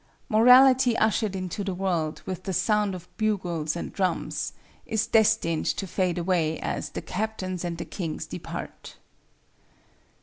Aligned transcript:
Morality 0.29 0.97
ushered 0.97 1.35
into 1.35 1.63
the 1.63 1.75
world 1.75 2.23
with 2.25 2.41
the 2.45 2.53
sound 2.53 2.95
of 2.95 3.07
bugles 3.17 3.75
and 3.75 3.93
drums, 3.93 4.51
is 4.87 5.05
destined 5.05 5.67
to 5.67 5.85
fade 5.85 6.17
away 6.17 6.57
as 6.59 6.89
"the 6.89 7.03
captains 7.03 7.63
and 7.63 7.77
the 7.77 7.85
kings 7.85 8.25
depart." 8.25 8.97